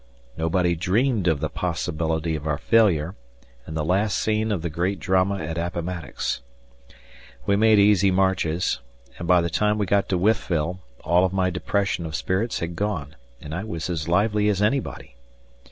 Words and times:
Nobody 0.35 0.73
dreamed 0.75 1.27
of 1.27 1.41
the 1.41 1.47
possibility 1.49 2.35
of 2.35 2.47
our 2.47 2.57
failure 2.57 3.13
and 3.67 3.77
the 3.77 3.85
last 3.85 4.17
scene 4.17 4.51
of 4.51 4.63
the 4.63 4.69
great 4.71 4.99
drama 4.99 5.37
at 5.37 5.59
Appomattox. 5.59 6.41
We 7.45 7.55
made 7.55 7.77
easy 7.77 8.09
marches, 8.09 8.79
and 9.19 9.27
by 9.27 9.41
the 9.41 9.49
time 9.51 9.77
we 9.77 9.85
got 9.85 10.09
to 10.09 10.17
Wytheville, 10.17 10.79
all 11.03 11.23
of 11.23 11.33
my 11.33 11.51
depression 11.51 12.07
of 12.07 12.15
spirits 12.15 12.61
had 12.61 12.75
gone, 12.75 13.15
and 13.41 13.53
I 13.53 13.63
was 13.63 13.91
as 13.91 14.07
lively 14.07 14.49
as 14.49 14.59
anybody. 14.59 15.17